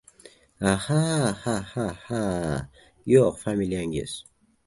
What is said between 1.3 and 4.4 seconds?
ha-ha-ha! Yo‘q, familiyangiz?